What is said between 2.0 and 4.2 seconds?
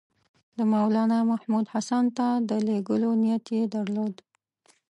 ته د لېږلو نیت یې درلود.